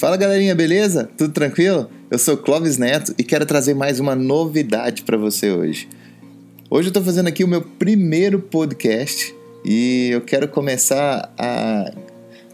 Fala 0.00 0.16
galerinha, 0.16 0.54
beleza? 0.54 1.10
Tudo 1.14 1.30
tranquilo? 1.34 1.90
Eu 2.10 2.18
sou 2.18 2.34
Clóvis 2.34 2.78
Neto 2.78 3.14
e 3.18 3.22
quero 3.22 3.44
trazer 3.44 3.74
mais 3.74 4.00
uma 4.00 4.14
novidade 4.14 5.02
para 5.02 5.18
você 5.18 5.50
hoje. 5.50 5.90
Hoje 6.70 6.88
eu 6.88 6.90
estou 6.90 7.02
fazendo 7.02 7.26
aqui 7.26 7.44
o 7.44 7.46
meu 7.46 7.60
primeiro 7.60 8.38
podcast 8.38 9.34
e 9.62 10.08
eu 10.10 10.22
quero 10.22 10.48
começar 10.48 11.30
a 11.36 11.92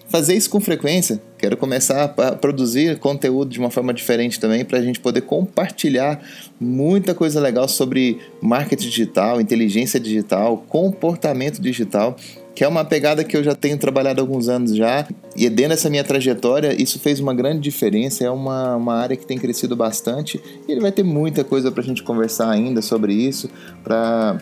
fazer 0.08 0.34
isso 0.34 0.50
com 0.50 0.60
frequência. 0.60 1.22
Quero 1.38 1.56
começar 1.56 2.02
a 2.02 2.32
produzir 2.32 2.98
conteúdo 2.98 3.52
de 3.52 3.60
uma 3.60 3.70
forma 3.70 3.94
diferente 3.94 4.40
também 4.40 4.64
para 4.64 4.78
a 4.78 4.82
gente 4.82 4.98
poder 4.98 5.20
compartilhar 5.20 6.20
muita 6.58 7.14
coisa 7.14 7.40
legal 7.40 7.68
sobre 7.68 8.18
marketing 8.42 8.88
digital, 8.88 9.40
inteligência 9.40 10.00
digital, 10.00 10.64
comportamento 10.68 11.62
digital 11.62 12.16
que 12.56 12.64
é 12.64 12.68
uma 12.68 12.86
pegada 12.86 13.22
que 13.22 13.36
eu 13.36 13.44
já 13.44 13.54
tenho 13.54 13.76
trabalhado 13.76 14.18
há 14.18 14.24
alguns 14.24 14.48
anos 14.48 14.74
já, 14.74 15.06
e 15.36 15.46
dentro 15.50 15.72
dessa 15.72 15.90
minha 15.90 16.02
trajetória, 16.02 16.74
isso 16.80 16.98
fez 16.98 17.20
uma 17.20 17.34
grande 17.34 17.60
diferença, 17.60 18.24
é 18.24 18.30
uma, 18.30 18.76
uma 18.76 18.94
área 18.94 19.14
que 19.14 19.26
tem 19.26 19.36
crescido 19.36 19.76
bastante, 19.76 20.40
e 20.66 20.72
ele 20.72 20.80
vai 20.80 20.90
ter 20.90 21.02
muita 21.02 21.44
coisa 21.44 21.70
para 21.70 21.82
a 21.82 21.84
gente 21.84 22.02
conversar 22.02 22.50
ainda 22.50 22.80
sobre 22.80 23.12
isso, 23.12 23.50
para 23.84 24.40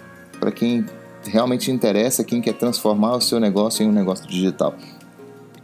quem 0.54 0.86
realmente 1.26 1.72
interessa, 1.72 2.22
quem 2.22 2.40
quer 2.40 2.54
transformar 2.54 3.16
o 3.16 3.20
seu 3.20 3.40
negócio 3.40 3.82
em 3.82 3.88
um 3.88 3.92
negócio 3.92 4.28
digital. 4.28 4.76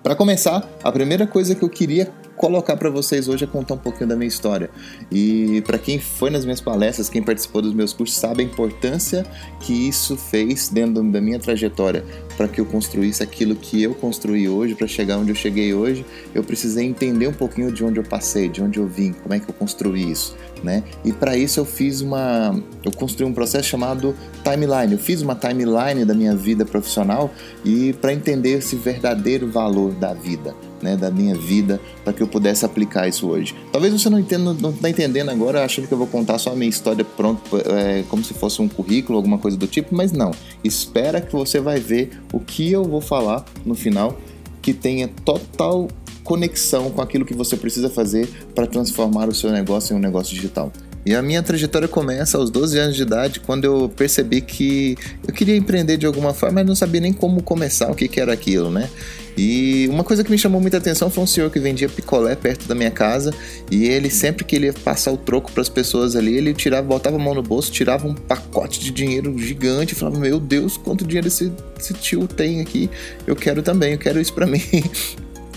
Para 0.03 0.17
começar, 0.17 0.69
a 0.83 0.91
primeira 0.91 1.29
coisa 1.29 1.55
que 1.55 1.63
eu 1.63 1.69
queria 1.69 2.13
colocar 2.41 2.75
para 2.79 2.89
vocês 2.89 3.29
hoje 3.29 3.45
é 3.45 3.47
contar 3.47 3.75
um 3.75 3.79
pouquinho 3.79 4.09
da 4.09 4.17
minha 4.17 4.27
história. 4.27 4.71
E 5.13 5.63
para 5.67 5.77
quem 5.77 5.99
foi 5.99 6.31
nas 6.31 6.43
minhas 6.43 6.59
palestras, 6.59 7.11
quem 7.11 7.23
participou 7.23 7.61
dos 7.61 7.75
meus 7.75 7.93
cursos, 7.93 8.17
sabe 8.17 8.43
a 8.43 8.47
importância 8.47 9.27
que 9.61 9.75
isso 9.75 10.17
fez 10.17 10.71
dentro 10.71 11.03
da 11.03 11.21
minha 11.21 11.39
trajetória 11.39 12.03
para 12.39 12.49
que 12.49 12.59
eu 12.59 12.65
construísse 12.65 13.23
aquilo 13.23 13.55
que 13.55 13.83
eu 13.83 13.95
construí 13.95 14.49
hoje, 14.49 14.75
para 14.75 14.87
chegar 14.87 15.19
onde 15.19 15.31
eu 15.31 15.35
cheguei 15.35 15.75
hoje. 15.75 16.03
Eu 16.35 16.43
precisei 16.43 16.87
entender 16.87 17.27
um 17.27 17.35
pouquinho 17.35 17.71
de 17.71 17.85
onde 17.85 18.01
eu 18.01 18.05
passei, 18.05 18.49
de 18.49 18.63
onde 18.63 18.79
eu 18.79 18.87
vim, 18.87 19.13
como 19.13 19.35
é 19.35 19.39
que 19.39 19.51
eu 19.51 19.55
construí 19.55 20.11
isso, 20.11 20.35
né? 20.65 20.83
E 21.05 21.13
para 21.13 21.37
isso 21.37 21.61
eu 21.61 21.67
fiz 21.67 22.01
uma, 22.01 22.59
eu 22.83 22.91
construí 22.93 23.29
um 23.29 23.35
processo 23.35 23.69
chamado 23.69 24.17
timeline. 24.43 24.95
Eu 24.95 24.99
fiz 24.99 25.21
uma 25.21 25.35
timeline 25.35 26.07
da 26.07 26.15
minha 26.15 26.35
vida 26.35 26.65
profissional 26.65 27.31
e 27.63 27.93
para 28.01 28.15
entender 28.15 28.53
esse 28.61 28.77
verdadeiro 28.77 29.47
valor 29.47 29.93
da 29.93 30.15
vida 30.15 30.55
né, 30.83 30.97
da 30.97 31.11
minha 31.11 31.35
vida 31.35 31.81
para 32.05 32.13
que 32.13 32.23
eu 32.23 32.27
pudesse 32.27 32.65
aplicar 32.65 33.09
isso 33.09 33.29
hoje. 33.29 33.55
Talvez 33.73 33.93
você 33.93 34.09
não 34.09 34.19
entenda, 34.19 34.55
não 34.55 34.71
está 34.71 34.89
entendendo 34.89 35.31
agora, 35.31 35.65
achando 35.65 35.87
que 35.87 35.93
eu 35.93 35.99
vou 35.99 36.07
contar 36.07 36.39
só 36.39 36.53
a 36.53 36.57
minha 36.57 36.69
história 36.69 37.05
pronto, 37.05 37.43
é, 37.57 38.05
como 38.09 38.25
se 38.25 38.35
fosse 38.35 38.61
um 38.61 38.69
currículo, 38.69 39.17
alguma 39.17 39.39
coisa 39.39 39.57
do 39.57 39.67
tipo, 39.67 39.95
mas 39.95 40.13
não. 40.13 40.31
Espera 40.65 41.21
que 41.21 41.33
você 41.33 41.61
vai 41.61 41.79
ver 41.79 42.21
o 42.33 42.41
que 42.41 42.71
eu 42.71 42.85
vou 42.85 43.01
falar 43.01 43.45
no 43.65 43.75
final 43.75 44.19
que 44.63 44.75
tenha 44.75 45.09
total 45.25 45.89
conexão 46.23 46.91
com 46.91 47.01
aquilo 47.01 47.25
que 47.25 47.35
você 47.35 47.57
precisa 47.57 47.89
fazer 47.89 48.29
para 48.55 48.67
transformar 48.67 49.29
o 49.29 49.35
seu 49.35 49.51
negócio 49.51 49.95
em 49.95 49.97
um 49.97 50.01
negócio 50.01 50.35
digital. 50.35 50.73
E 51.05 51.15
a 51.15 51.23
minha 51.23 51.43
trajetória 51.43 51.89
começa 51.89 52.37
aos 52.37 52.51
12 52.51 52.79
anos 52.79 52.97
de 52.97 53.03
idade, 53.03 53.41
quando 53.41 53.65
eu 53.65 53.89
percebi 53.89 54.43
que 54.43 54.97
eu 55.27 55.33
queria 55.33 55.57
empreender 55.57 55.97
de 55.97 56.05
alguma 56.05 56.35
forma, 56.35 56.57
mas 56.57 56.67
não 56.67 56.75
sabia 56.75 57.01
nem 57.01 57.13
como 57.13 57.43
começar, 57.43 57.91
o 57.91 57.95
que, 57.95 58.07
que 58.07 58.21
era 58.21 58.33
aquilo, 58.33 58.71
né? 58.71 58.89
E 59.37 59.89
uma 59.91 60.05
coisa 60.05 60.23
que 60.25 60.31
me 60.31 60.39
chamou 60.39 60.61
muita 60.61 60.79
atenção 60.79 61.11
foi 61.11 61.25
um 61.25 61.27
senhor 61.27 61.51
que 61.51 61.59
vendia 61.59 61.89
picolé 61.89 62.35
perto 62.35 62.67
da 62.67 62.75
minha 62.75 62.91
casa 62.91 63.33
e 63.71 63.87
ele 63.87 64.11
sempre 64.11 64.45
que 64.45 64.57
ele 64.57 64.67
ia 64.67 64.73
passar 64.73 65.13
o 65.13 65.17
troco 65.17 65.53
para 65.53 65.63
as 65.63 65.69
pessoas 65.69 66.17
ali, 66.17 66.37
ele 66.37 66.53
tirava, 66.53 66.87
botava 66.87 67.17
a 67.17 67.19
mão 67.19 67.35
no 67.35 67.43
bolso, 67.43 67.71
tirava 67.71 68.07
um 68.07 68.15
pacote 68.15 68.81
de 68.81 68.91
dinheiro 68.91 69.37
gigante 69.39 69.95
e 69.95 69.97
falava: 69.97 70.19
"Meu 70.19 70.39
Deus, 70.39 70.77
quanto 70.77 71.05
dinheiro 71.05 71.29
esse, 71.29 71.53
esse 71.79 71.95
tio 71.95 72.27
tem 72.27 72.61
aqui? 72.61 72.91
Eu 73.27 73.37
quero 73.37 73.63
também, 73.63 73.93
eu 73.93 73.99
quero 73.99 74.21
isso 74.21 74.33
para 74.33 74.47
mim". 74.49 74.61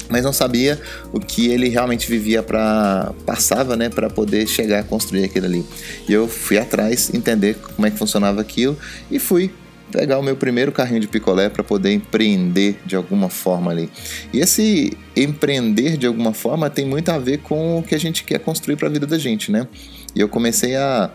mas 0.10 0.24
não 0.24 0.34
sabia 0.34 0.80
o 1.12 1.20
que 1.20 1.48
ele 1.48 1.70
realmente 1.70 2.08
vivia 2.08 2.44
para 2.44 3.14
passava, 3.26 3.76
né, 3.76 3.90
para 3.90 4.10
poder 4.10 4.48
chegar 4.48 4.80
a 4.80 4.84
construir 4.84 5.24
aquilo 5.24 5.46
ali. 5.46 5.66
E 6.08 6.14
eu 6.14 6.28
fui 6.28 6.58
atrás 6.58 7.12
entender 7.14 7.56
como 7.56 7.88
é 7.88 7.92
que 7.92 7.98
funcionava 7.98 8.40
aquilo 8.40 8.78
e 9.10 9.18
fui 9.18 9.52
pegar 9.94 10.18
o 10.18 10.24
meu 10.24 10.36
primeiro 10.36 10.72
carrinho 10.72 11.00
de 11.00 11.08
picolé 11.08 11.50
para 11.50 11.64
poder 11.64 11.94
empreender 11.94 12.80
de 12.84 12.96
alguma 12.96 13.30
forma 13.30 13.72
ali. 13.72 13.90
E 14.34 14.40
esse 14.40 14.98
empreender 15.16 15.96
de 15.98 16.08
alguma 16.08 16.34
forma 16.34 16.70
tem 16.70 16.86
muito 16.86 17.10
a 17.10 17.20
ver 17.20 17.38
com 17.40 17.78
o 17.78 17.84
que 17.84 17.94
a 17.94 18.00
gente 18.00 18.24
quer 18.24 18.40
construir 18.40 18.76
para 18.76 18.88
a 18.88 18.92
vida 18.92 19.06
da 19.06 19.20
gente, 19.20 19.52
né? 19.52 19.68
E 20.16 20.20
eu 20.20 20.28
comecei 20.28 20.76
a 20.76 21.12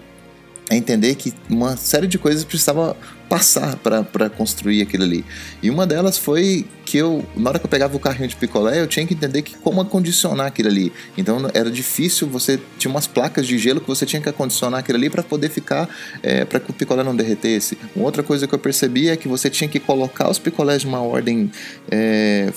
a 0.71 0.75
entender 0.75 1.15
que 1.15 1.33
uma 1.49 1.77
série 1.77 2.07
de 2.07 2.19
coisas 2.19 2.45
precisava 2.45 2.97
passar 3.29 3.77
para 3.77 4.31
construir 4.31 4.83
aquilo 4.83 5.05
ali. 5.05 5.25
E 5.63 5.69
uma 5.69 5.87
delas 5.87 6.17
foi 6.17 6.67
que 6.85 6.97
eu, 6.97 7.25
na 7.37 7.51
hora 7.51 7.59
que 7.59 7.67
eu 7.67 7.69
pegava 7.69 7.95
o 7.95 8.01
carrinho 8.01 8.29
de 8.29 8.37
picolé, 8.37 8.81
eu 8.81 8.87
tinha 8.87 9.07
que 9.07 9.13
entender 9.13 9.43
que 9.43 9.57
como 9.59 9.81
acondicionar 9.81 10.47
aquilo 10.47 10.69
ali. 10.69 10.93
Então 11.17 11.51
era 11.53 11.71
difícil, 11.71 12.27
você 12.27 12.59
tinha 12.79 12.91
umas 12.91 13.07
placas 13.07 13.47
de 13.47 13.59
gelo 13.59 13.81
que 13.81 13.87
você 13.87 14.07
tinha 14.07 14.21
que 14.21 14.29
acondicionar 14.29 14.81
aquilo 14.81 14.97
ali 14.97 15.11
para 15.11 15.23
poder 15.23 15.51
ficar, 15.51 15.89
é, 16.23 16.45
para 16.45 16.59
que 16.59 16.71
o 16.71 16.75
picolé 16.75 17.05
não 17.05 17.15
derretesse. 17.15 17.77
Uma 17.95 18.07
outra 18.07 18.23
coisa 18.23 18.47
que 18.47 18.55
eu 18.55 18.59
percebi 18.59 19.09
é 19.11 19.17
que 19.17 19.29
você 19.29 19.51
tinha 19.51 19.69
que 19.69 19.79
colocar 19.79 20.31
os 20.31 20.39
picolés 20.39 20.83
de 20.83 20.89
uma 20.89 21.01
ordem 21.03 21.51
é, 21.91 22.51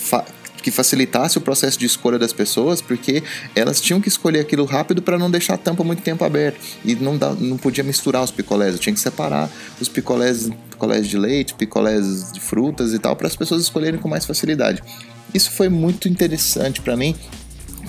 que 0.62 0.72
facilitasse 0.72 1.38
o 1.38 1.42
processo 1.42 1.78
de 1.78 1.86
escolha 1.86 2.18
das 2.18 2.34
pessoas, 2.34 2.82
porque 2.82 3.24
elas 3.56 3.82
tinham 3.82 4.00
que 4.00 4.08
escolher 4.08 4.42
aquilo 4.42 4.66
rápido 4.66 5.02
para 5.02 5.18
não 5.18 5.30
deixar 5.30 5.56
a 5.56 5.58
tampa 5.58 5.84
muito 5.84 6.02
tempo 6.02 6.24
aberta. 6.24 6.60
E 6.84 6.96
não, 6.96 7.18
dá, 7.18 7.32
não 7.34 7.58
podia 7.58 7.84
misturar 7.84 8.24
os 8.24 8.32
picolés, 8.32 8.74
eu 8.74 8.80
tinha 8.80 8.94
que 8.94 9.00
separar 9.00 9.50
os 9.80 9.88
picolés, 9.88 10.50
picolés 10.70 11.08
de 11.08 11.18
leite, 11.18 11.54
picolés 11.54 12.32
de 12.32 12.40
frutas 12.40 12.94
e 12.94 13.00
tal, 13.00 13.16
para 13.16 13.28
as 13.28 13.36
pessoas 13.36 13.64
escolherem 13.64 14.00
com 14.00 14.08
mais 14.08 14.26
facilidade. 14.26 14.82
Isso 15.34 15.52
foi 15.52 15.70
muito 15.70 16.08
interessante 16.08 16.82
para 16.82 16.96
mim, 16.98 17.16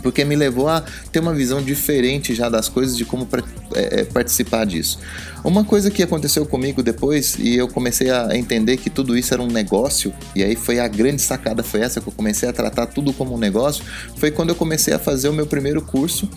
porque 0.03 0.25
me 0.25 0.37
levou 0.37 0.69
a 0.69 0.83
ter 1.11 1.21
uma 1.21 1.35
visão 1.35 1.63
diferente 1.63 2.35
já 2.35 2.49
das 2.49 2.69
coisas, 2.69 2.97
de 2.97 3.05
como 3.05 3.27
é, 3.75 4.01
é, 4.01 4.05
participar 4.05 4.65
disso. 4.65 4.99
Uma 5.45 5.65
coisa 5.65 5.91
que 5.91 6.03
aconteceu 6.03 6.47
comigo 6.47 6.83
depois, 6.83 7.37
e 7.39 7.57
eu 7.57 7.69
comecei 7.69 8.11
a 8.11 8.37
entender 8.37 8.77
que 8.77 8.89
tudo 8.89 9.17
isso 9.17 9.35
era 9.35 9.43
um 9.43 9.49
negócio, 9.49 10.13
e 10.35 10.43
aí 10.43 10.55
foi 10.55 10.79
a 10.79 10.89
grande 10.89 11.21
sacada, 11.21 11.63
foi 11.63 11.81
essa 11.81 12.01
que 12.01 12.09
eu 12.09 12.13
comecei 12.13 12.49
a 12.49 12.53
tratar 12.53 12.87
tudo 12.87 13.13
como 13.13 13.35
um 13.35 13.39
negócio, 13.39 13.85
foi 14.17 14.31
quando 14.31 14.51
eu 14.51 14.55
comecei 14.55 14.95
a 14.95 14.99
fazer 14.99 15.29
o 15.29 15.33
meu 15.33 15.47
primeiro 15.47 15.83
curso 15.83 16.29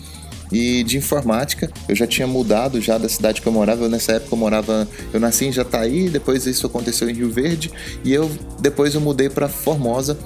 e 0.50 0.84
de 0.84 0.96
informática. 0.96 1.70
Eu 1.88 1.94
já 1.94 2.06
tinha 2.06 2.26
mudado 2.26 2.80
já 2.80 2.98
da 2.98 3.08
cidade 3.08 3.40
que 3.40 3.48
eu 3.48 3.52
morava. 3.52 3.84
Eu, 3.84 3.88
nessa 3.88 4.12
época 4.12 4.34
eu 4.34 4.38
morava, 4.38 4.88
eu 5.12 5.18
nasci 5.18 5.46
em 5.46 5.52
Jataí, 5.52 6.08
depois 6.08 6.46
isso 6.46 6.66
aconteceu 6.66 7.10
em 7.10 7.12
Rio 7.12 7.30
Verde 7.30 7.70
e 8.04 8.12
eu 8.12 8.30
depois 8.60 8.94
eu 8.94 9.00
mudei 9.00 9.28
para 9.28 9.48
Formosa 9.48 10.16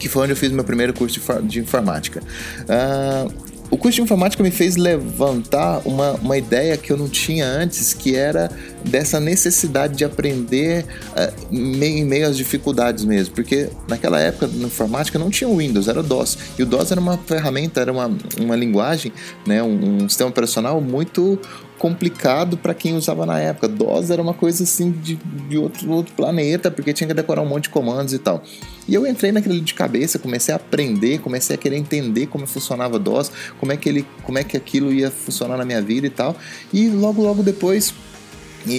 que 0.00 0.08
foi 0.08 0.22
onde 0.22 0.32
eu 0.32 0.36
fiz 0.36 0.50
meu 0.50 0.64
primeiro 0.64 0.94
curso 0.94 1.20
de 1.42 1.60
informática. 1.60 2.22
Uh, 2.62 3.49
o 3.70 3.78
curso 3.78 3.96
de 3.96 4.02
informática 4.02 4.42
me 4.42 4.50
fez 4.50 4.76
levantar 4.76 5.82
uma, 5.84 6.12
uma 6.14 6.36
ideia 6.36 6.76
que 6.76 6.92
eu 6.92 6.96
não 6.96 7.08
tinha 7.08 7.46
antes, 7.46 7.94
que 7.94 8.16
era 8.16 8.50
dessa 8.84 9.20
necessidade 9.20 9.96
de 9.96 10.04
aprender 10.04 10.84
uh, 11.12 11.54
em 11.54 12.04
meio 12.04 12.26
às 12.26 12.36
dificuldades 12.36 13.04
mesmo. 13.04 13.34
Porque 13.34 13.68
naquela 13.88 14.18
época, 14.20 14.48
na 14.48 14.66
informática, 14.66 15.18
não 15.18 15.30
tinha 15.30 15.48
o 15.48 15.56
Windows, 15.56 15.86
era 15.86 16.00
o 16.00 16.02
DOS. 16.02 16.36
E 16.58 16.62
o 16.64 16.66
DOS 16.66 16.90
era 16.90 17.00
uma 17.00 17.16
ferramenta, 17.16 17.80
era 17.80 17.92
uma, 17.92 18.10
uma 18.40 18.56
linguagem, 18.56 19.12
né, 19.46 19.62
um, 19.62 20.02
um 20.02 20.08
sistema 20.08 20.30
operacional 20.30 20.80
muito 20.80 21.38
complicado 21.80 22.58
para 22.58 22.74
quem 22.74 22.94
usava 22.94 23.24
na 23.24 23.40
época. 23.40 23.66
DOS 23.66 24.10
era 24.10 24.20
uma 24.20 24.34
coisa 24.34 24.64
assim 24.64 24.90
de, 24.90 25.16
de 25.48 25.56
outro, 25.56 25.90
outro 25.90 26.12
planeta, 26.14 26.70
porque 26.70 26.92
tinha 26.92 27.08
que 27.08 27.14
decorar 27.14 27.40
um 27.40 27.46
monte 27.46 27.64
de 27.64 27.70
comandos 27.70 28.12
e 28.12 28.18
tal. 28.18 28.42
E 28.86 28.94
eu 28.94 29.06
entrei 29.06 29.32
naquele 29.32 29.62
de 29.62 29.72
cabeça, 29.72 30.18
comecei 30.18 30.52
a 30.52 30.56
aprender, 30.56 31.20
comecei 31.20 31.56
a 31.56 31.58
querer 31.58 31.78
entender 31.78 32.26
como 32.26 32.46
funcionava 32.46 32.98
DOS, 32.98 33.32
como 33.58 33.72
é 33.72 33.78
que 33.78 33.88
ele, 33.88 34.06
como 34.24 34.38
é 34.38 34.44
que 34.44 34.58
aquilo 34.58 34.92
ia 34.92 35.10
funcionar 35.10 35.56
na 35.56 35.64
minha 35.64 35.80
vida 35.80 36.06
e 36.06 36.10
tal. 36.10 36.36
E 36.70 36.90
logo 36.90 37.22
logo 37.22 37.42
depois 37.42 37.94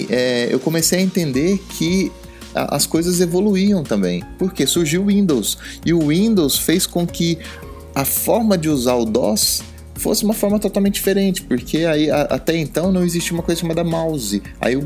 é, 0.08 0.46
eu 0.48 0.60
comecei 0.60 1.00
a 1.00 1.02
entender 1.02 1.58
que 1.70 2.12
as 2.54 2.86
coisas 2.86 3.20
evoluíam 3.20 3.82
também, 3.82 4.22
porque 4.38 4.64
surgiu 4.64 5.02
o 5.02 5.06
Windows 5.06 5.58
e 5.84 5.92
o 5.92 6.06
Windows 6.06 6.56
fez 6.56 6.86
com 6.86 7.04
que 7.04 7.36
a 7.96 8.04
forma 8.04 8.56
de 8.56 8.68
usar 8.68 8.94
o 8.94 9.04
DOS 9.04 9.71
fosse 9.94 10.24
uma 10.24 10.34
forma 10.34 10.58
totalmente 10.58 10.94
diferente, 10.94 11.42
porque 11.42 11.78
aí 11.78 12.10
a, 12.10 12.22
até 12.22 12.56
então 12.56 12.90
não 12.92 13.04
existia 13.04 13.32
uma 13.32 13.42
coisa 13.42 13.60
chamada 13.60 13.84
mouse. 13.84 14.42
Aí 14.60 14.76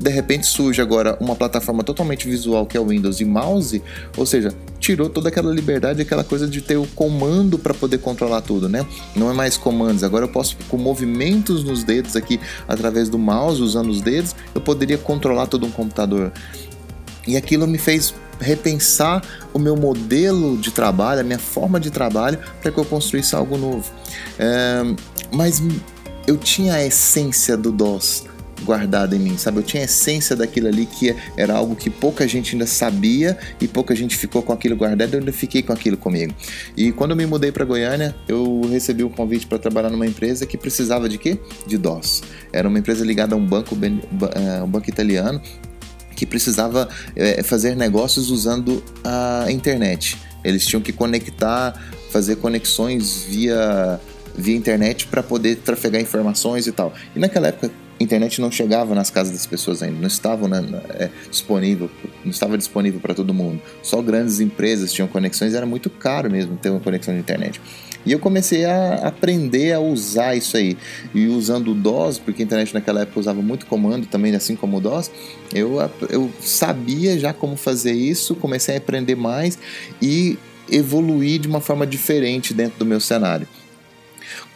de 0.00 0.10
repente 0.10 0.46
surge 0.46 0.80
agora 0.80 1.16
uma 1.20 1.36
plataforma 1.36 1.84
totalmente 1.84 2.26
visual 2.26 2.64
que 2.64 2.74
é 2.74 2.80
o 2.80 2.86
Windows 2.86 3.20
e 3.20 3.24
mouse, 3.24 3.82
ou 4.16 4.24
seja, 4.24 4.50
tirou 4.78 5.10
toda 5.10 5.28
aquela 5.28 5.52
liberdade, 5.52 6.00
aquela 6.00 6.24
coisa 6.24 6.48
de 6.48 6.62
ter 6.62 6.78
o 6.78 6.86
comando 6.94 7.58
para 7.58 7.74
poder 7.74 7.98
controlar 7.98 8.40
tudo, 8.40 8.66
né? 8.66 8.86
Não 9.14 9.30
é 9.30 9.34
mais 9.34 9.58
comandos, 9.58 10.02
agora 10.02 10.24
eu 10.24 10.28
posso 10.30 10.56
com 10.68 10.78
movimentos 10.78 11.62
nos 11.62 11.84
dedos 11.84 12.16
aqui 12.16 12.40
através 12.66 13.10
do 13.10 13.18
mouse, 13.18 13.60
usando 13.60 13.90
os 13.90 14.00
dedos, 14.00 14.34
eu 14.54 14.60
poderia 14.62 14.96
controlar 14.96 15.46
todo 15.46 15.66
um 15.66 15.70
computador. 15.70 16.32
E 17.28 17.36
aquilo 17.36 17.66
me 17.66 17.76
fez 17.76 18.14
repensar 18.40 19.22
o 19.52 19.58
meu 19.58 19.76
modelo 19.76 20.56
de 20.56 20.70
trabalho, 20.70 21.20
a 21.20 21.24
minha 21.24 21.38
forma 21.38 21.78
de 21.78 21.90
trabalho, 21.90 22.38
para 22.60 22.72
que 22.72 22.78
eu 22.78 22.84
construísse 22.84 23.34
algo 23.34 23.56
novo. 23.56 23.90
É, 24.38 24.82
mas 25.32 25.62
eu 26.26 26.36
tinha 26.36 26.74
a 26.74 26.84
essência 26.84 27.56
do 27.56 27.70
DOS 27.70 28.24
guardado 28.62 29.14
em 29.14 29.18
mim, 29.18 29.36
sabe? 29.36 29.58
Eu 29.58 29.62
tinha 29.62 29.82
a 29.82 29.84
essência 29.84 30.36
daquilo 30.36 30.68
ali 30.68 30.86
que 30.86 31.14
era 31.36 31.54
algo 31.54 31.74
que 31.74 31.88
pouca 31.88 32.26
gente 32.28 32.54
ainda 32.54 32.66
sabia 32.66 33.38
e 33.60 33.66
pouca 33.66 33.94
gente 33.94 34.16
ficou 34.16 34.42
com 34.42 34.52
aquilo 34.52 34.76
guardado, 34.76 35.14
eu 35.14 35.20
ainda 35.20 35.32
fiquei 35.32 35.62
com 35.62 35.72
aquilo 35.72 35.96
comigo. 35.96 36.34
E 36.76 36.92
quando 36.92 37.12
eu 37.12 37.16
me 37.16 37.26
mudei 37.26 37.50
para 37.50 37.64
Goiânia, 37.64 38.14
eu 38.28 38.60
recebi 38.70 39.02
um 39.02 39.08
convite 39.08 39.46
para 39.46 39.58
trabalhar 39.58 39.90
numa 39.90 40.06
empresa 40.06 40.46
que 40.46 40.56
precisava 40.56 41.08
de 41.08 41.18
quê? 41.18 41.38
De 41.66 41.78
DOS. 41.78 42.22
Era 42.52 42.68
uma 42.68 42.78
empresa 42.78 43.04
ligada 43.04 43.34
a 43.34 43.38
um 43.38 43.44
banco, 43.44 43.76
eh, 43.82 44.62
um 44.62 44.68
banco 44.68 44.88
italiano 44.88 45.40
que 46.20 46.26
precisava 46.26 46.86
é, 47.16 47.42
fazer 47.42 47.74
negócios 47.74 48.28
usando 48.28 48.84
a 49.02 49.50
internet. 49.50 50.18
Eles 50.44 50.66
tinham 50.66 50.82
que 50.82 50.92
conectar, 50.92 51.82
fazer 52.10 52.36
conexões 52.36 53.24
via, 53.26 53.98
via 54.36 54.54
internet 54.54 55.06
para 55.06 55.22
poder 55.22 55.56
trafegar 55.56 55.98
informações 55.98 56.66
e 56.66 56.72
tal. 56.72 56.92
E 57.16 57.18
naquela 57.18 57.48
época 57.48 57.70
internet 57.98 58.38
não 58.38 58.50
chegava 58.50 58.94
nas 58.94 59.10
casas 59.10 59.32
das 59.32 59.46
pessoas 59.46 59.82
ainda, 59.82 59.98
não 59.98 60.08
estava 60.08 60.46
na, 60.46 60.58
é, 60.90 61.08
disponível, 61.30 61.90
não 62.22 62.30
estava 62.30 62.58
disponível 62.58 63.00
para 63.00 63.14
todo 63.14 63.32
mundo. 63.32 63.62
Só 63.82 64.02
grandes 64.02 64.40
empresas 64.40 64.92
tinham 64.92 65.08
conexões, 65.08 65.54
era 65.54 65.64
muito 65.64 65.88
caro 65.88 66.30
mesmo 66.30 66.54
ter 66.58 66.68
uma 66.68 66.80
conexão 66.80 67.14
de 67.14 67.20
internet. 67.20 67.58
E 68.04 68.12
eu 68.12 68.18
comecei 68.18 68.64
a 68.64 68.94
aprender 69.06 69.72
a 69.72 69.80
usar 69.80 70.34
isso 70.34 70.56
aí. 70.56 70.76
E 71.14 71.26
usando 71.26 71.72
o 71.72 71.74
DOS, 71.74 72.18
porque 72.18 72.42
a 72.42 72.44
internet 72.44 72.72
naquela 72.72 73.02
época 73.02 73.20
usava 73.20 73.42
muito 73.42 73.66
comando 73.66 74.06
também, 74.06 74.34
assim 74.34 74.56
como 74.56 74.78
o 74.78 74.80
DOS, 74.80 75.10
eu, 75.54 75.78
eu 76.08 76.30
sabia 76.40 77.18
já 77.18 77.32
como 77.32 77.56
fazer 77.56 77.92
isso, 77.92 78.34
comecei 78.34 78.74
a 78.74 78.78
aprender 78.78 79.16
mais 79.16 79.58
e 80.00 80.38
evoluir 80.70 81.40
de 81.40 81.48
uma 81.48 81.60
forma 81.60 81.86
diferente 81.86 82.54
dentro 82.54 82.78
do 82.78 82.86
meu 82.86 83.00
cenário. 83.00 83.46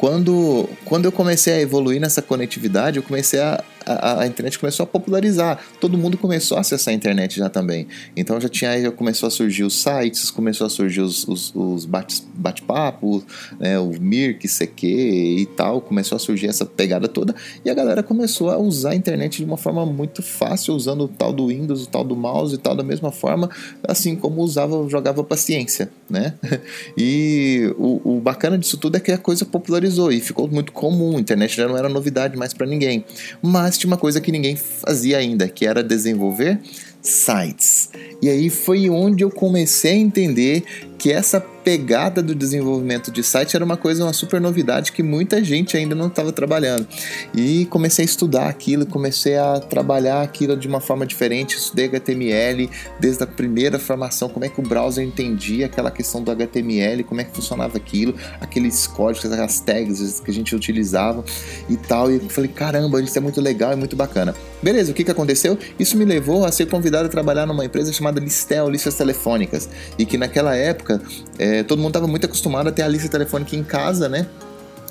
Quando, 0.04 0.68
quando 0.84 1.06
eu 1.06 1.12
comecei 1.12 1.54
a 1.54 1.60
evoluir 1.62 1.98
nessa 1.98 2.20
conectividade, 2.20 2.98
eu 2.98 3.02
comecei 3.02 3.40
a, 3.40 3.64
a, 3.86 4.20
a, 4.20 4.26
internet 4.26 4.58
começou 4.58 4.84
a 4.84 4.86
popularizar. 4.86 5.58
Todo 5.80 5.96
mundo 5.96 6.18
começou 6.18 6.58
a 6.58 6.60
acessar 6.60 6.92
a 6.92 6.94
internet 6.94 7.38
já 7.38 7.48
também. 7.48 7.86
Então 8.16 8.38
já 8.40 8.48
tinha 8.48 8.82
já 8.82 8.90
começou 8.90 9.26
a 9.26 9.30
surgir 9.30 9.64
os 9.64 9.82
sites, 9.82 10.30
começou 10.30 10.66
a 10.66 10.70
surgir 10.70 11.00
os, 11.00 11.26
os, 11.26 11.54
os 11.54 11.86
bate-papos, 11.86 13.22
né, 13.58 13.78
o 13.78 13.90
Mirk, 13.98 14.46
CQ 14.46 14.86
e 14.86 15.46
tal. 15.56 15.80
Começou 15.80 16.16
a 16.16 16.18
surgir 16.18 16.48
essa 16.48 16.66
pegada 16.66 17.08
toda. 17.08 17.34
E 17.64 17.70
a 17.70 17.74
galera 17.74 18.02
começou 18.02 18.50
a 18.50 18.58
usar 18.58 18.90
a 18.90 18.94
internet 18.94 19.38
de 19.38 19.44
uma 19.44 19.56
forma 19.56 19.86
muito 19.86 20.22
fácil, 20.22 20.74
usando 20.74 21.04
o 21.04 21.08
tal 21.08 21.32
do 21.32 21.48
Windows, 21.48 21.84
o 21.84 21.86
tal 21.86 22.04
do 22.04 22.14
mouse 22.14 22.54
e 22.54 22.58
tal, 22.58 22.74
da 22.74 22.82
mesma 22.82 23.10
forma, 23.10 23.48
assim 23.86 24.16
como 24.16 24.42
usava, 24.42 24.86
jogava 24.88 25.24
paciência, 25.24 25.90
né? 26.08 26.34
E 26.96 27.74
o, 27.76 28.16
o 28.16 28.20
bacana 28.20 28.56
disso 28.56 28.76
tudo 28.76 28.96
é 28.96 29.00
que 29.00 29.10
a 29.12 29.18
coisa 29.18 29.44
popularizou 29.44 29.93
e 30.12 30.20
ficou 30.20 30.48
muito 30.48 30.72
comum. 30.72 31.16
A 31.16 31.20
internet 31.20 31.56
já 31.56 31.68
não 31.68 31.76
era 31.76 31.88
novidade 31.88 32.36
mais 32.36 32.52
para 32.52 32.66
ninguém. 32.66 33.04
Mas 33.42 33.78
tinha 33.78 33.90
uma 33.90 33.96
coisa 33.96 34.20
que 34.20 34.32
ninguém 34.32 34.56
fazia 34.56 35.18
ainda, 35.18 35.48
que 35.48 35.66
era 35.66 35.82
desenvolver 35.82 36.60
sites. 37.00 37.90
E 38.22 38.28
aí 38.28 38.48
foi 38.48 38.88
onde 38.88 39.22
eu 39.22 39.30
comecei 39.30 39.92
a 39.92 39.96
entender 39.96 40.64
que 40.98 41.12
essa 41.12 41.40
pegada 41.64 42.22
do 42.22 42.34
desenvolvimento 42.34 43.10
de 43.10 43.22
site 43.22 43.56
era 43.56 43.64
uma 43.64 43.76
coisa, 43.76 44.04
uma 44.04 44.12
super 44.12 44.38
novidade 44.38 44.92
que 44.92 45.02
muita 45.02 45.42
gente 45.42 45.76
ainda 45.76 45.94
não 45.94 46.08
estava 46.08 46.30
trabalhando. 46.30 46.86
E 47.34 47.64
comecei 47.66 48.04
a 48.04 48.06
estudar 48.06 48.48
aquilo, 48.48 48.84
comecei 48.84 49.36
a 49.38 49.58
trabalhar 49.58 50.20
aquilo 50.20 50.56
de 50.56 50.68
uma 50.68 50.80
forma 50.80 51.06
diferente. 51.06 51.56
Estudei 51.56 51.86
HTML 51.86 52.68
desde 53.00 53.24
a 53.24 53.26
primeira 53.26 53.78
formação, 53.78 54.28
como 54.28 54.44
é 54.44 54.48
que 54.48 54.60
o 54.60 54.62
browser 54.62 55.04
entendia 55.04 55.66
aquela 55.66 55.90
questão 55.90 56.22
do 56.22 56.30
HTML, 56.30 57.02
como 57.04 57.22
é 57.22 57.24
que 57.24 57.34
funcionava 57.34 57.78
aquilo, 57.78 58.14
aqueles 58.40 58.86
códigos, 58.86 59.32
aquelas 59.32 59.58
tags 59.60 60.20
que 60.20 60.30
a 60.30 60.34
gente 60.34 60.54
utilizava 60.54 61.24
e 61.68 61.76
tal. 61.76 62.12
E 62.12 62.20
falei, 62.28 62.50
caramba, 62.50 63.00
isso 63.00 63.16
é 63.16 63.20
muito 63.20 63.40
legal, 63.40 63.72
é 63.72 63.76
muito 63.76 63.96
bacana. 63.96 64.34
Beleza, 64.62 64.92
o 64.92 64.94
que, 64.94 65.04
que 65.04 65.10
aconteceu? 65.10 65.58
Isso 65.78 65.96
me 65.96 66.04
levou 66.04 66.44
a 66.44 66.52
ser 66.52 66.66
convidado 66.66 67.06
a 67.06 67.08
trabalhar 67.08 67.46
numa 67.46 67.64
empresa 67.64 67.92
chamada 67.92 68.20
Listel, 68.20 68.68
Listas 68.68 68.96
Telefônicas, 68.96 69.68
e 69.98 70.04
que 70.04 70.18
naquela 70.18 70.54
época 70.54 71.00
é, 71.38 71.53
todo 71.62 71.78
mundo 71.78 71.90
estava 71.90 72.06
muito 72.06 72.26
acostumado 72.26 72.68
a 72.68 72.72
ter 72.72 72.82
a 72.82 72.88
lista 72.88 73.08
telefônica 73.08 73.54
em 73.54 73.62
casa, 73.62 74.08
né? 74.08 74.26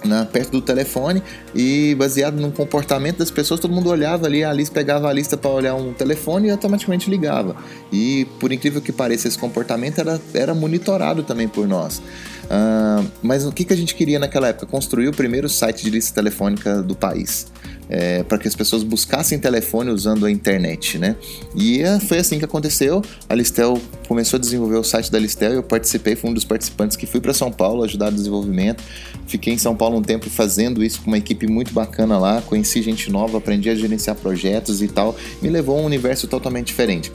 Na, 0.04 0.26
perto 0.26 0.52
do 0.52 0.62
telefone 0.62 1.24
e 1.56 1.96
baseado 1.96 2.36
no 2.36 2.52
comportamento 2.52 3.20
das 3.20 3.32
pessoas, 3.32 3.58
todo 3.62 3.74
mundo 3.74 3.90
olhava 3.90 4.26
ali, 4.26 4.44
a 4.44 4.52
lista 4.52 4.76
pegava 4.76 5.08
a 5.08 5.14
lista 5.14 5.38
para 5.38 5.50
olhar 5.50 5.76
um 5.76 5.94
telefone 5.94 6.50
e 6.50 6.52
automaticamente 6.52 7.10
ligava. 7.10 7.56
E 7.90 8.26
por 8.38 8.52
incrível 8.52 8.82
que 8.82 8.92
pareça, 8.92 9.30
esse 9.30 9.40
comportamento 9.40 10.00
era, 10.00 10.20
era 10.34 10.54
monitorado 10.54 11.24
também 11.24 11.48
por 11.48 11.66
nós. 11.66 12.00
Uh, 12.00 13.10
mas 13.22 13.46
o 13.46 13.52
que, 13.54 13.64
que 13.64 13.72
a 13.72 13.78
gente 13.78 13.96
queria 13.96 14.20
naquela 14.20 14.50
época? 14.50 14.66
Construir 14.66 15.08
o 15.08 15.14
primeiro 15.14 15.48
site 15.48 15.84
de 15.84 15.90
lista 15.90 16.14
telefônica 16.14 16.84
do 16.84 16.96
país 16.96 17.48
é, 17.94 18.24
para 18.24 18.40
que 18.40 18.48
as 18.48 18.56
pessoas 18.56 18.82
buscassem 18.82 19.38
telefone 19.38 19.92
usando 19.92 20.26
a 20.26 20.32
internet, 20.32 20.98
né? 20.98 21.16
E 21.56 21.80
é, 21.80 22.00
foi 22.00 22.18
assim 22.18 22.40
que 22.40 22.46
aconteceu. 22.46 23.04
A 23.30 23.36
Listel 23.36 23.80
começou 24.08 24.38
a 24.38 24.42
desenvolver 24.42 24.78
o 24.78 24.84
site 24.84 25.12
da 25.12 25.20
Listel 25.20 25.54
e 25.54 25.56
eu 25.58 25.64
participei, 25.64 26.16
fui 26.16 26.32
um 26.32 26.34
dos 26.34 26.44
participantes 26.44 26.98
que 26.98 27.06
fui 27.06 27.22
para 27.22 27.34
São 27.34 27.52
Paulo 27.52 27.84
ajudar 27.84 28.10
no 28.10 28.18
desenvolvimento. 28.18 28.84
Fiquei 29.28 29.54
em 29.54 29.60
São 29.60 29.76
Paulo 29.76 29.98
um 29.98 30.02
tempo 30.02 30.28
fazendo 30.28 30.84
isso 30.84 31.02
com 31.02 31.08
uma 31.12 31.20
equipe 31.20 31.46
muito 31.46 31.72
bacana 31.72 32.18
lá, 32.18 32.42
conheci 32.42 32.82
gente 32.82 33.12
nova, 33.12 33.38
aprendi 33.38 33.70
a 33.70 33.76
gerenciar 33.76 34.16
projetos 34.16 34.82
e 34.82 34.88
tal. 34.88 35.16
Me 35.40 35.50
levou 35.50 35.78
a 35.78 35.82
um 35.82 35.86
universo 35.86 36.28
totalmente 36.28 36.68
diferente. 36.68 37.12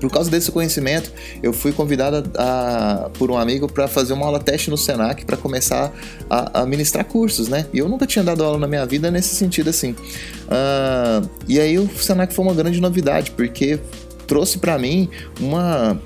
Por 0.00 0.10
causa 0.10 0.30
desse 0.30 0.50
conhecimento, 0.50 1.12
eu 1.42 1.52
fui 1.52 1.72
convidado 1.72 2.30
a, 2.36 3.04
a, 3.06 3.10
por 3.10 3.30
um 3.30 3.36
amigo 3.36 3.70
para 3.70 3.88
fazer 3.88 4.12
uma 4.12 4.26
aula 4.26 4.38
teste 4.38 4.70
no 4.70 4.76
Senac 4.76 5.24
para 5.24 5.36
começar 5.36 5.92
a, 6.30 6.60
a, 6.60 6.66
ministrar 6.66 7.04
cursos, 7.04 7.48
né? 7.48 7.66
E 7.72 7.78
eu 7.78 7.88
nunca 7.88 8.06
tinha 8.06 8.24
dado 8.24 8.44
aula 8.44 8.58
na 8.58 8.66
minha 8.66 8.86
vida 8.86 9.10
nesse 9.10 9.34
sentido 9.34 9.70
assim. 9.70 9.92
Uh, 9.92 11.28
e 11.48 11.58
aí 11.58 11.78
o 11.78 11.88
Senac 11.88 12.32
foi 12.32 12.44
uma 12.44 12.54
grande 12.54 12.80
novidade, 12.80 13.30
porque 13.32 13.78
trouxe 14.26 14.58
para 14.58 14.78
mim 14.78 15.08
uma 15.40 16.00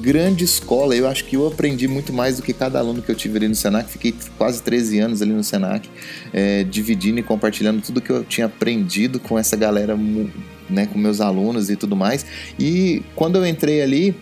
grande 0.00 0.44
escola. 0.44 0.94
Eu 0.94 1.08
acho 1.08 1.24
que 1.24 1.36
eu 1.36 1.46
aprendi 1.46 1.88
muito 1.88 2.12
mais 2.12 2.36
do 2.36 2.42
que 2.42 2.52
cada 2.52 2.78
aluno 2.78 3.02
que 3.02 3.10
eu 3.10 3.14
tive 3.14 3.38
ali 3.38 3.48
no 3.48 3.54
Senac. 3.54 3.90
Fiquei 3.90 4.14
quase 4.36 4.62
13 4.62 4.98
anos 5.00 5.22
ali 5.22 5.32
no 5.32 5.44
Senac, 5.44 5.88
é, 6.32 6.64
dividindo 6.64 7.20
e 7.20 7.22
compartilhando 7.22 7.82
tudo 7.82 8.00
que 8.00 8.10
eu 8.10 8.24
tinha 8.24 8.46
aprendido 8.46 9.18
com 9.18 9.38
essa 9.38 9.56
galera 9.56 9.96
né, 10.68 10.86
com 10.86 10.98
meus 10.98 11.20
alunos 11.20 11.70
e 11.70 11.76
tudo 11.76 11.96
mais. 11.96 12.24
E 12.58 13.02
quando 13.14 13.36
eu 13.36 13.46
entrei 13.46 13.82
ali, 13.82 14.14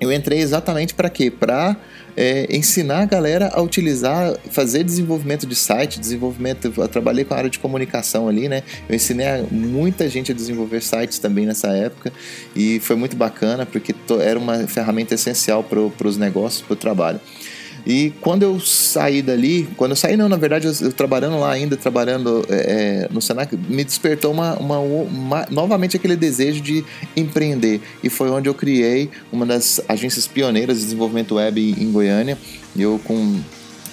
eu 0.00 0.12
entrei 0.12 0.40
exatamente 0.40 0.94
para 0.94 1.08
quê? 1.08 1.30
Para 1.30 1.76
é, 2.16 2.46
ensinar 2.50 3.02
a 3.02 3.04
galera 3.04 3.50
a 3.52 3.60
utilizar, 3.60 4.36
fazer 4.50 4.82
desenvolvimento 4.82 5.46
de 5.46 5.54
site, 5.54 6.00
desenvolvimento. 6.00 6.72
Eu 6.76 6.88
trabalhei 6.88 7.24
com 7.24 7.34
a 7.34 7.36
área 7.36 7.50
de 7.50 7.58
comunicação 7.58 8.28
ali, 8.28 8.48
né? 8.48 8.62
Eu 8.88 8.96
ensinei 8.96 9.26
muita 9.50 10.08
gente 10.08 10.32
a 10.32 10.34
desenvolver 10.34 10.82
sites 10.82 11.18
também 11.18 11.44
nessa 11.44 11.68
época 11.68 12.12
e 12.54 12.80
foi 12.80 12.96
muito 12.96 13.16
bacana 13.16 13.66
porque 13.66 13.94
era 14.20 14.38
uma 14.38 14.66
ferramenta 14.66 15.14
essencial 15.14 15.62
para 15.62 16.08
os 16.08 16.16
negócios, 16.16 16.62
para 16.62 16.72
o 16.72 16.76
trabalho. 16.76 17.20
E 17.86 18.12
quando 18.20 18.42
eu 18.42 18.58
saí 18.58 19.22
dali, 19.22 19.68
quando 19.76 19.92
eu 19.92 19.96
saí, 19.96 20.16
não, 20.16 20.28
na 20.28 20.36
verdade, 20.36 20.66
eu, 20.66 20.72
eu 20.80 20.92
trabalhando 20.92 21.38
lá 21.38 21.52
ainda, 21.52 21.76
trabalhando 21.76 22.44
é, 22.48 23.04
é, 23.04 23.08
no 23.12 23.22
Senac, 23.22 23.56
me 23.56 23.84
despertou 23.84 24.32
uma, 24.32 24.54
uma, 24.54 24.78
uma, 24.80 25.46
novamente 25.50 25.96
aquele 25.96 26.16
desejo 26.16 26.60
de 26.60 26.84
empreender. 27.16 27.80
E 28.02 28.10
foi 28.10 28.28
onde 28.28 28.48
eu 28.48 28.54
criei 28.54 29.08
uma 29.30 29.46
das 29.46 29.80
agências 29.88 30.26
pioneiras 30.26 30.78
de 30.78 30.84
desenvolvimento 30.84 31.36
web 31.36 31.60
em 31.78 31.92
Goiânia. 31.92 32.36
Eu, 32.76 33.00
com 33.04 33.40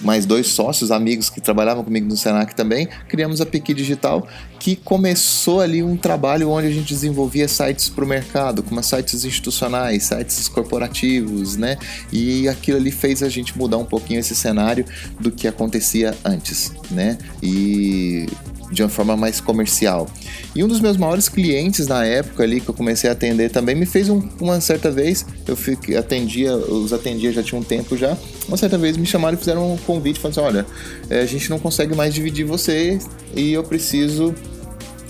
mais 0.04 0.26
dois 0.26 0.48
sócios, 0.48 0.92
amigos 0.92 1.30
que 1.30 1.42
trabalhavam 1.42 1.84
comigo 1.84 2.08
no 2.08 2.18
Senac 2.18 2.54
também, 2.56 2.88
criamos 3.08 3.42
a 3.42 3.46
Piqui 3.46 3.74
Digital, 3.74 4.28
que 4.60 4.76
começou 4.76 5.62
ali 5.62 5.82
um 5.82 5.98
trabalho 5.98 6.50
onde 6.50 6.68
a 6.68 6.72
gente 6.72 6.94
desenvolvia 6.94 7.48
sites 7.48 7.90
para 7.90 8.04
o 8.04 8.08
mercado, 8.08 8.62
como 8.64 8.82
sites 8.84 9.26
institucionais, 9.26 10.04
sites 10.04 10.48
corporativos, 10.48 11.58
né? 11.58 11.78
E 12.12 12.48
aquilo 12.48 12.78
ali 12.78 12.92
fez 12.92 13.24
a 13.24 13.30
gente 13.30 13.58
mudar 13.58 13.78
um 13.78 13.86
pouquinho 13.86 14.20
esse 14.20 14.36
cenário 14.36 14.86
do 15.20 15.32
que 15.32 15.48
acontecia 15.48 16.16
antes, 16.24 16.72
né? 16.92 17.18
E 17.42 18.28
de 18.74 18.84
uma 18.84 18.90
forma 18.90 19.16
mais 19.16 19.40
comercial. 19.40 20.08
E 20.56 20.64
um 20.64 20.68
dos 20.68 20.80
meus 20.80 20.98
maiores 20.98 21.30
clientes 21.30 21.88
na 21.88 22.06
época 22.06 22.44
ali 22.44 22.60
que 22.60 22.70
eu 22.70 22.74
comecei 22.74 23.10
a 23.10 23.14
atender 23.14 23.50
também 23.50 23.76
me 23.76 23.86
fez 23.86 24.10
um, 24.10 24.22
uma 24.40 24.60
certa 24.60 24.92
vez, 24.92 25.26
eu 25.48 25.56
fiquei, 25.56 25.96
atendia, 25.96 26.56
os 26.56 26.92
atendia 26.92 27.32
já 27.32 27.44
tinha 27.44 27.60
um 27.60 27.64
tempo 27.64 27.96
já, 27.96 28.18
uma 28.48 28.58
certa 28.58 28.78
vez 28.78 28.98
me 28.98 29.06
chamaram 29.06 29.36
e 29.36 29.40
fizeram 29.40 29.74
um 29.74 29.78
convite, 29.78 30.20
falando 30.20 30.38
assim, 30.38 30.48
olha, 30.48 30.66
é, 31.10 31.22
a 31.22 31.26
gente 31.26 31.50
não 31.50 31.60
consegue 31.60 31.96
mais 31.96 32.14
dividir 32.14 32.46
você 32.46 33.00
e 33.36 33.54
eu 33.54 33.64
preciso 33.64 34.34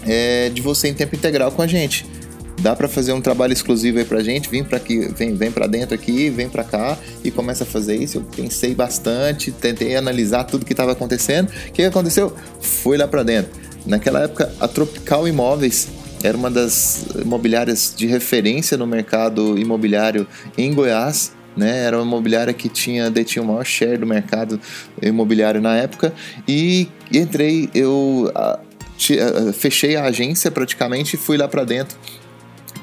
é, 0.05 0.50
de 0.50 0.62
você 0.62 0.89
em 0.89 0.93
tempo 0.93 1.15
integral 1.15 1.51
com 1.51 1.62
a 1.62 1.67
gente 1.67 2.05
dá 2.62 2.75
para 2.75 2.88
fazer 2.88 3.13
um 3.13 3.22
trabalho 3.22 3.53
exclusivo 3.53 4.00
aí 4.00 4.05
pra 4.05 4.22
gente, 4.22 4.50
vem 4.50 4.63
para 4.63 4.77
aqui, 4.77 5.07
vem, 5.15 5.36
vem 5.36 5.51
para 5.51 5.67
dentro 5.67 5.95
aqui, 5.95 6.29
vem 6.29 6.50
para 6.50 6.63
cá 6.63 6.98
e 7.24 7.31
começa 7.31 7.63
a 7.63 7.67
fazer 7.67 7.95
isso. 7.95 8.17
Eu 8.17 8.24
pensei 8.24 8.74
bastante, 8.74 9.51
tentei 9.51 9.95
analisar 9.95 10.43
tudo 10.43 10.65
que 10.65 10.74
estava 10.74 10.91
acontecendo. 10.91 11.50
O 11.50 11.72
que 11.72 11.83
aconteceu? 11.83 12.36
Fui 12.62 12.98
lá 12.98 13.07
para 13.07 13.24
dentro. 13.24 13.51
Naquela 13.86 14.24
época, 14.24 14.53
a 14.60 14.67
Tropical 14.67 15.27
Imóveis 15.27 15.89
era 16.24 16.38
uma 16.38 16.50
das 16.50 17.05
imobiliárias 17.22 17.93
de 17.95 18.07
referência 18.07 18.77
no 18.77 18.88
mercado 18.88 19.57
imobiliário 19.57 20.27
em 20.57 20.74
Goiás. 20.74 21.31
Né, 21.55 21.83
era 21.83 21.98
uma 21.98 22.03
imobiliária 22.03 22.51
que 22.51 22.67
tinha 22.67 23.12
detinha 23.12 23.43
o 23.43 23.48
maior 23.48 23.63
share 23.63 24.00
do 24.00 24.07
mercado 24.07 24.60
imobiliário 25.00 25.62
na 25.62 25.75
época 25.75 26.12
e 26.48 26.88
entrei 27.12 27.69
eu 27.75 28.33
fechei 29.53 29.95
a 29.95 30.05
agência 30.05 30.50
praticamente 30.50 31.15
e 31.15 31.19
fui 31.19 31.38
lá 31.38 31.48
para 31.48 31.63
dentro 31.63 31.95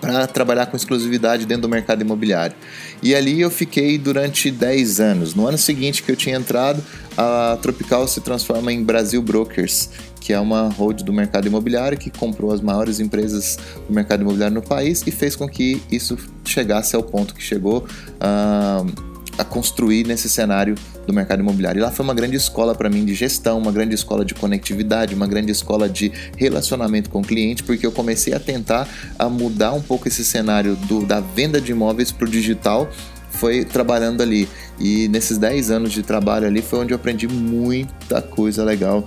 para 0.01 0.27
trabalhar 0.27 0.67
com 0.67 0.77
exclusividade 0.77 1.45
dentro 1.47 1.63
do 1.63 1.69
mercado 1.69 2.01
imobiliário. 2.03 2.57
E 3.03 3.15
ali 3.15 3.41
eu 3.41 3.51
fiquei 3.51 3.99
durante 3.99 4.51
10 4.51 5.01
anos. 5.01 5.35
No 5.35 5.47
ano 5.47 5.59
seguinte 5.59 6.03
que 6.03 6.11
eu 6.11 6.17
tinha 6.17 6.37
entrado, 6.37 6.83
a 7.17 7.59
Tropical 7.61 8.09
se 8.09 8.21
transforma 8.21 8.73
em 8.73 8.83
Brasil 8.83 9.21
Brokers, 9.21 9.91
que 10.21 10.33
é 10.33 10.41
uma 10.41 10.69
hold 10.69 11.03
do 11.03 11.13
mercado 11.13 11.47
imobiliário 11.47 11.99
que 11.99 12.11
comprou 12.11 12.53
as 12.53 12.61
maiores 12.61 13.01
empresas 13.01 13.59
do 13.87 13.93
mercado 13.93 14.23
imobiliário 14.23 14.55
no 14.55 14.63
país 14.63 15.03
e 15.07 15.11
fez 15.11 15.37
com 15.37 15.49
que 15.49 15.83
isso 15.91 16.17
chegasse 16.45 16.97
ao 16.97 17.03
ponto 17.03 17.35
que 17.35 17.43
chegou. 17.43 17.87
Uh, 18.17 19.11
a 19.39 19.45
construir 19.45 20.07
nesse 20.07 20.29
cenário 20.29 20.75
do 21.11 21.15
mercado 21.15 21.41
imobiliário. 21.41 21.81
E 21.81 21.83
lá 21.83 21.91
foi 21.91 22.05
uma 22.05 22.15
grande 22.15 22.37
escola 22.37 22.75
para 22.75 22.89
mim 22.89 23.05
de 23.05 23.15
gestão, 23.15 23.59
uma 23.59 23.73
grande 23.73 23.95
escola 23.95 24.25
de 24.25 24.35
conectividade, 24.35 25.15
uma 25.15 25.27
grande 25.27 25.51
escola 25.51 25.89
de 25.89 26.13
relacionamento 26.37 27.11
com 27.11 27.21
o 27.21 27.23
cliente, 27.23 27.63
porque 27.63 27.87
eu 27.87 27.93
comecei 27.93 28.33
a 28.33 28.41
tentar 28.41 28.89
a 29.19 29.29
mudar 29.29 29.73
um 29.73 29.83
pouco 29.83 30.09
esse 30.09 30.25
cenário 30.25 30.77
do, 30.77 31.05
da 31.05 31.21
venda 31.21 31.61
de 31.61 31.73
imóveis 31.73 32.11
para 32.13 32.27
o 32.27 32.31
digital 32.31 32.91
foi 33.31 33.65
trabalhando 33.65 34.23
ali. 34.23 34.49
E 34.79 35.09
nesses 35.09 35.39
10 35.39 35.71
anos 35.71 35.93
de 35.93 36.03
trabalho 36.03 36.47
ali 36.47 36.63
foi 36.63 36.81
onde 36.81 36.93
eu 36.93 36.97
aprendi 36.97 37.29
muita 37.29 38.21
coisa 38.21 38.65
legal 38.65 39.07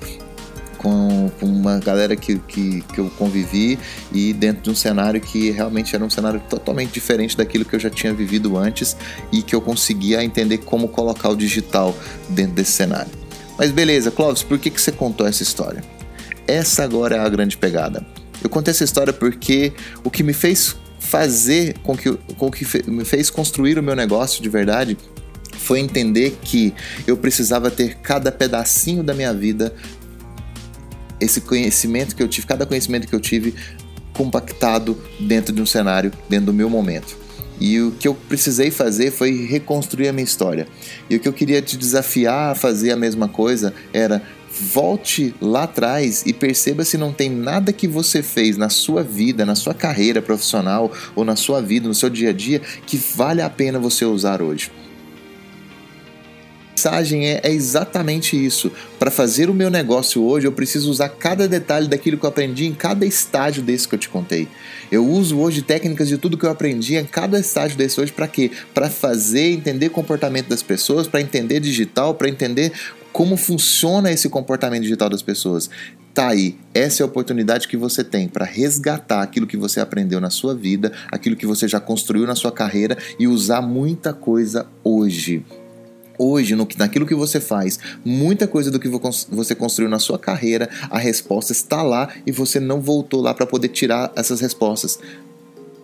com, 0.84 1.32
com 1.40 1.46
uma 1.46 1.80
galera 1.80 2.14
que, 2.14 2.38
que, 2.40 2.82
que 2.82 3.00
eu 3.00 3.10
convivi 3.18 3.80
e 4.12 4.34
dentro 4.34 4.64
de 4.64 4.70
um 4.70 4.76
cenário 4.76 5.22
que 5.22 5.50
realmente 5.50 5.96
era 5.96 6.04
um 6.04 6.10
cenário 6.10 6.42
totalmente 6.50 6.92
diferente 6.92 7.38
daquilo 7.38 7.64
que 7.64 7.74
eu 7.74 7.80
já 7.80 7.90
tinha 7.90 8.14
vivido 8.14 8.58
antes 8.58 8.98
e 9.32 9.42
que 9.42 9.56
eu 9.56 9.62
conseguia 9.62 10.22
entender 10.22 10.58
como 10.58 10.90
colocar 10.90 11.30
o 11.30 11.36
digital 11.38 11.98
dentro 12.28 12.56
desse 12.56 12.74
cenário. 12.74 13.10
Mas 13.58 13.72
beleza, 13.72 14.12
Clóvis, 14.12 14.44
por 14.44 14.60
que, 14.60 14.70
que 14.70 14.82
você 14.82 14.92
contou 14.92 15.26
essa 15.26 15.42
história? 15.42 15.82
Essa 16.46 16.84
agora 16.84 17.16
é 17.16 17.20
a 17.20 17.30
grande 17.30 17.56
pegada. 17.56 18.06
Eu 18.44 18.50
contei 18.50 18.72
essa 18.72 18.84
história 18.84 19.14
porque 19.14 19.72
o 20.04 20.12
que 20.12 20.22
me 20.22 20.34
fez 20.34 20.76
fazer 21.00 21.78
com 21.82 21.96
que, 21.96 22.12
com 22.38 22.52
que 22.52 22.66
me 22.92 23.06
fez 23.06 23.30
construir 23.30 23.80
o 23.80 23.84
meu 23.84 23.96
negócio 23.96 24.44
de 24.44 24.50
verdade 24.50 24.98
foi 25.58 25.80
entender 25.80 26.38
que 26.42 26.74
eu 27.08 27.16
precisava 27.16 27.72
ter 27.72 27.96
cada 27.96 28.32
pedacinho 28.32 29.02
da 29.02 29.14
minha 29.14 29.34
vida 29.34 29.74
esse 31.24 31.42
conhecimento 31.42 32.16
que 32.16 32.22
eu 32.22 32.28
tive, 32.28 32.48
cada 32.48 32.66
conhecimento 32.66 33.08
que 33.08 33.16
eu 33.16 33.20
tive 33.20 33.54
compactado 34.14 34.98
dentro 35.20 35.54
de 35.54 35.62
um 35.62 35.66
cenário, 35.66 36.12
dentro 36.30 36.48
do 36.48 36.54
meu 36.54 36.70
momento. 36.70 37.18
E 37.60 37.80
o 37.80 37.92
que 37.92 38.08
eu 38.08 38.14
precisei 38.14 38.72
fazer 38.72 39.12
foi 39.12 39.46
reconstruir 39.46 40.08
a 40.08 40.14
minha 40.14 40.24
história. 40.24 40.68
E 41.10 41.16
o 41.16 41.20
que 41.20 41.28
eu 41.28 41.34
queria 41.34 41.62
te 41.62 41.78
desafiar 41.78 42.52
a 42.52 42.56
fazer 42.56 42.92
a 42.92 42.98
mesma 42.98 43.28
coisa 43.28 43.74
era 43.94 44.22
volte 44.52 45.34
lá 45.42 45.64
atrás 45.64 46.24
e 46.26 46.34
perceba 46.34 46.84
se 46.84 46.98
não 46.98 47.12
tem 47.12 47.30
nada 47.30 47.74
que 47.74 47.88
você 47.88 48.22
fez 48.22 48.56
na 48.56 48.70
sua 48.70 49.02
vida, 49.02 49.46
na 49.46 49.56
sua 49.56 49.74
carreira 49.74 50.22
profissional 50.22 50.92
ou 51.16 51.26
na 51.26 51.36
sua 51.36 51.62
vida, 51.62 51.88
no 51.88 51.94
seu 51.94 52.10
dia 52.10 52.30
a 52.30 52.34
dia, 52.34 52.62
que 52.86 52.98
vale 52.98 53.42
a 53.42 53.50
pena 53.50 53.80
você 53.80 54.06
usar 54.06 54.42
hoje 54.42 54.72
mensagem 56.84 57.28
é, 57.28 57.40
é 57.44 57.52
exatamente 57.52 58.36
isso. 58.36 58.72
Para 59.00 59.10
fazer 59.10 59.50
o 59.50 59.54
meu 59.54 59.70
negócio 59.70 60.22
hoje, 60.22 60.48
eu 60.48 60.52
preciso 60.52 60.92
usar 60.92 61.10
cada 61.10 61.48
detalhe 61.48 61.88
daquilo 61.88 62.18
que 62.18 62.26
eu 62.26 62.30
aprendi 62.30 62.66
em 62.66 62.74
cada 62.74 63.06
estágio 63.06 63.64
desse 63.64 63.88
que 63.88 63.96
eu 63.96 64.00
te 64.00 64.10
contei. 64.10 64.50
Eu 64.92 65.08
uso 65.08 65.40
hoje 65.40 65.62
técnicas 65.62 66.10
de 66.10 66.18
tudo 66.18 66.38
que 66.38 66.46
eu 66.46 66.52
aprendi 66.52 66.96
em 66.96 67.06
cada 67.06 67.40
estágio 67.40 67.78
desse 67.78 68.02
hoje 68.02 68.12
para 68.12 68.28
quê? 68.28 68.52
Para 68.74 68.90
fazer, 68.90 69.54
entender 69.54 69.90
comportamento 69.90 70.48
das 70.48 70.62
pessoas, 70.62 71.08
para 71.08 71.22
entender 71.22 71.62
digital, 71.62 72.16
para 72.16 72.28
entender 72.28 72.74
como 73.14 73.38
funciona 73.38 74.12
esse 74.12 74.28
comportamento 74.28 74.84
digital 74.84 75.10
das 75.10 75.22
pessoas. 75.22 75.70
Tá 76.14 76.30
aí, 76.30 76.58
essa 76.74 77.02
é 77.02 77.04
a 77.04 77.08
oportunidade 77.08 77.68
que 77.68 77.78
você 77.78 78.04
tem 78.04 78.28
para 78.28 78.46
resgatar 78.46 79.22
aquilo 79.22 79.48
que 79.48 79.58
você 79.58 79.80
aprendeu 79.80 80.20
na 80.20 80.30
sua 80.30 80.54
vida, 80.54 80.92
aquilo 81.12 81.36
que 81.36 81.46
você 81.46 81.68
já 81.68 81.80
construiu 81.80 82.28
na 82.28 82.36
sua 82.36 82.52
carreira 82.52 82.98
e 83.18 83.28
usar 83.28 83.62
muita 83.62 84.14
coisa 84.14 84.68
hoje 84.84 85.44
hoje, 86.18 86.56
no, 86.56 86.68
naquilo 86.78 87.06
que 87.06 87.16
você 87.16 87.40
faz, 87.40 87.80
muita 88.04 88.48
coisa 88.48 88.70
do 88.72 88.80
que 88.80 88.88
você 88.88 89.56
construiu 89.56 89.90
na 89.90 90.00
sua 90.00 90.20
carreira, 90.20 90.70
a 90.90 90.98
resposta 90.98 91.52
está 91.52 91.82
lá 91.82 92.14
e 92.26 92.32
você 92.32 92.60
não 92.60 92.82
voltou 92.82 93.22
lá 93.22 93.34
para 93.34 93.46
poder 93.46 93.70
tirar 93.70 94.12
essas 94.16 94.40
respostas. 94.40 95.00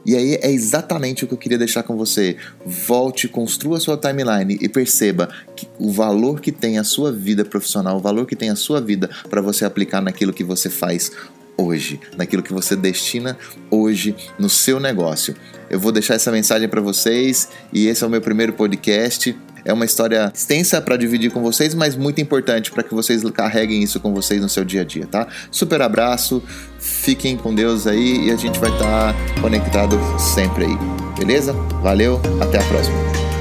E 0.05 0.15
aí 0.15 0.39
é 0.41 0.50
exatamente 0.50 1.24
o 1.24 1.27
que 1.27 1.33
eu 1.33 1.38
queria 1.38 1.57
deixar 1.57 1.83
com 1.83 1.95
você. 1.95 2.38
Volte, 2.65 3.27
construa 3.27 3.79
sua 3.79 3.98
timeline 3.98 4.57
e 4.59 4.69
perceba 4.69 5.29
que 5.55 5.67
o 5.77 5.91
valor 5.91 6.39
que 6.39 6.51
tem 6.51 6.79
a 6.79 6.83
sua 6.83 7.12
vida 7.12 7.43
profissional, 7.43 7.98
o 7.98 8.00
valor 8.00 8.25
que 8.25 8.36
tem 8.36 8.50
a 8.50 8.55
sua 8.55 8.79
vida 8.79 9.09
para 9.29 9.41
você 9.41 9.65
aplicar 9.65 10.01
naquilo 10.01 10.33
que 10.33 10.43
você 10.43 10.69
faz 10.69 11.12
hoje, 11.57 12.00
naquilo 12.15 12.41
que 12.41 12.53
você 12.53 12.75
destina 12.75 13.38
hoje 13.69 14.15
no 14.39 14.50
seu 14.50 14.79
negócio. 14.79 15.36
Eu 15.69 15.79
vou 15.79 15.91
deixar 15.91 16.15
essa 16.15 16.31
mensagem 16.31 16.67
para 16.67 16.81
vocês 16.81 17.50
e 17.71 17.88
esse 17.88 18.03
é 18.03 18.07
o 18.07 18.09
meu 18.09 18.21
primeiro 18.21 18.53
podcast. 18.53 19.36
É 19.70 19.74
uma 19.74 19.86
história 19.86 20.32
extensa 20.34 20.82
para 20.82 20.98
dividir 20.98 21.30
com 21.30 21.44
vocês, 21.44 21.76
mas 21.76 21.96
muito 21.96 22.20
importante 22.20 22.72
para 22.72 22.82
que 22.82 22.92
vocês 22.92 23.22
carreguem 23.30 23.84
isso 23.84 24.00
com 24.00 24.12
vocês 24.12 24.42
no 24.42 24.50
seu 24.50 24.66
dia 24.66 24.82
a 24.82 24.84
dia, 24.84 25.06
tá? 25.06 25.28
Super 25.52 25.80
abraço, 25.84 26.42
fiquem 26.80 27.38
com 27.38 27.54
Deus 27.54 27.86
aí 27.86 28.26
e 28.26 28.32
a 28.32 28.36
gente 28.36 28.58
vai 28.58 28.72
estar 28.72 29.14
tá 29.14 29.42
conectado 29.42 30.00
sempre 30.18 30.66
aí, 30.66 30.78
beleza? 31.16 31.54
Valeu, 31.84 32.20
até 32.42 32.58
a 32.58 32.64
próxima. 32.64 33.38